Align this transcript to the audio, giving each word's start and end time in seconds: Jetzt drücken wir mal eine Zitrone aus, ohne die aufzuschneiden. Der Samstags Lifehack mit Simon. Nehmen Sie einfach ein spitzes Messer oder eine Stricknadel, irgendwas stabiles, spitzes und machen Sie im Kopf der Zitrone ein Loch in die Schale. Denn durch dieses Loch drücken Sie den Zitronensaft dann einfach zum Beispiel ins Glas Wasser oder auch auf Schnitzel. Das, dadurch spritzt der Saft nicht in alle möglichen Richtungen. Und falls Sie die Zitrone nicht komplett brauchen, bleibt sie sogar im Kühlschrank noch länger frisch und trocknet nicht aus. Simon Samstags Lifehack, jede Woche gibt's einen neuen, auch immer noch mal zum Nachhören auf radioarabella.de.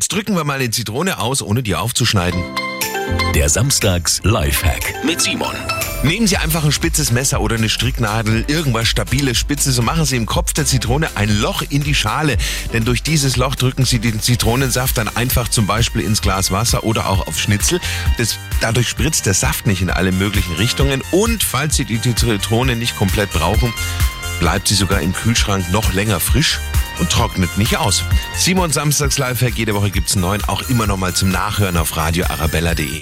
Jetzt 0.00 0.14
drücken 0.14 0.34
wir 0.34 0.44
mal 0.44 0.54
eine 0.54 0.70
Zitrone 0.70 1.18
aus, 1.18 1.42
ohne 1.42 1.62
die 1.62 1.74
aufzuschneiden. 1.74 2.42
Der 3.34 3.50
Samstags 3.50 4.22
Lifehack 4.24 5.04
mit 5.04 5.20
Simon. 5.20 5.54
Nehmen 6.02 6.26
Sie 6.26 6.38
einfach 6.38 6.64
ein 6.64 6.72
spitzes 6.72 7.12
Messer 7.12 7.42
oder 7.42 7.56
eine 7.56 7.68
Stricknadel, 7.68 8.46
irgendwas 8.48 8.88
stabiles, 8.88 9.36
spitzes 9.36 9.78
und 9.78 9.84
machen 9.84 10.06
Sie 10.06 10.16
im 10.16 10.24
Kopf 10.24 10.54
der 10.54 10.64
Zitrone 10.64 11.10
ein 11.16 11.28
Loch 11.28 11.62
in 11.68 11.82
die 11.82 11.94
Schale. 11.94 12.38
Denn 12.72 12.86
durch 12.86 13.02
dieses 13.02 13.36
Loch 13.36 13.56
drücken 13.56 13.84
Sie 13.84 13.98
den 13.98 14.22
Zitronensaft 14.22 14.96
dann 14.96 15.14
einfach 15.14 15.48
zum 15.48 15.66
Beispiel 15.66 16.00
ins 16.00 16.22
Glas 16.22 16.50
Wasser 16.50 16.84
oder 16.84 17.06
auch 17.06 17.26
auf 17.26 17.38
Schnitzel. 17.38 17.78
Das, 18.16 18.38
dadurch 18.62 18.88
spritzt 18.88 19.26
der 19.26 19.34
Saft 19.34 19.66
nicht 19.66 19.82
in 19.82 19.90
alle 19.90 20.12
möglichen 20.12 20.54
Richtungen. 20.54 21.02
Und 21.10 21.42
falls 21.42 21.76
Sie 21.76 21.84
die 21.84 22.00
Zitrone 22.00 22.74
nicht 22.74 22.96
komplett 22.96 23.34
brauchen, 23.34 23.74
bleibt 24.38 24.68
sie 24.68 24.74
sogar 24.74 25.02
im 25.02 25.12
Kühlschrank 25.12 25.70
noch 25.70 25.92
länger 25.92 26.20
frisch 26.20 26.58
und 26.98 27.10
trocknet 27.10 27.56
nicht 27.56 27.76
aus. 27.76 28.02
Simon 28.34 28.72
Samstags 28.72 29.18
Lifehack, 29.18 29.56
jede 29.56 29.74
Woche 29.74 29.90
gibt's 29.90 30.14
einen 30.14 30.22
neuen, 30.22 30.44
auch 30.44 30.62
immer 30.68 30.86
noch 30.86 30.96
mal 30.96 31.14
zum 31.14 31.30
Nachhören 31.30 31.76
auf 31.76 31.96
radioarabella.de. 31.96 32.98